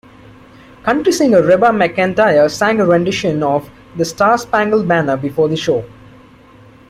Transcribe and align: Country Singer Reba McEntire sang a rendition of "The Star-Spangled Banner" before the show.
Country 0.81 1.11
Singer 1.11 1.43
Reba 1.43 1.67
McEntire 1.69 2.49
sang 2.49 2.79
a 2.81 2.85
rendition 2.87 3.43
of 3.43 3.69
"The 3.97 4.03
Star-Spangled 4.05 4.87
Banner" 4.87 5.15
before 5.15 5.47
the 5.47 5.55
show. 5.55 5.85